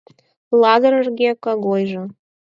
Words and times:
Лазыр 0.61 0.93
эрге 0.99 1.31
Когойжо 1.43 2.03